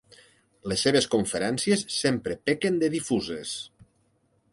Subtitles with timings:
[0.71, 3.53] Les seves conferències sempre pequen de difuses.